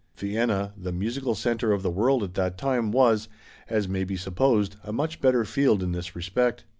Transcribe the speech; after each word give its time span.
Vienna, 0.17 0.73
the 0.75 0.91
musical 0.91 1.35
center 1.35 1.71
of 1.71 1.83
the 1.83 1.91
world 1.91 2.23
at 2.23 2.33
that 2.33 2.57
time, 2.57 2.91
was, 2.91 3.29
as 3.69 3.87
may 3.87 4.03
be 4.03 4.17
supposed, 4.17 4.75
a 4.83 4.91
much 4.91 5.21
better 5.21 5.45
field 5.45 5.83
in 5.83 5.91
this 5.91 6.15
respect. 6.15 6.63